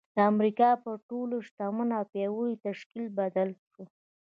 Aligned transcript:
د 0.15 0.17
امريکا 0.31 0.69
پر 0.83 0.95
تر 0.97 1.03
ټولو 1.09 1.35
شتمن 1.47 1.89
او 1.99 2.03
پياوړي 2.11 2.55
تشکيل 2.65 3.05
بدل 3.19 3.49
شو. 3.69 3.83